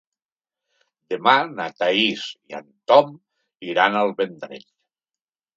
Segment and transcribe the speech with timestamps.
[1.13, 3.15] Demà na Thaís i en Tom
[3.75, 4.69] iran al Vendrell.